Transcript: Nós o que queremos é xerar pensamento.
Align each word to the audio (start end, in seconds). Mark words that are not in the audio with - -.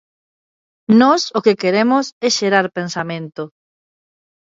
Nós 1.01 1.21
o 1.37 1.39
que 1.45 1.59
queremos 1.63 2.05
é 2.27 2.29
xerar 2.37 2.65
pensamento. 2.77 3.43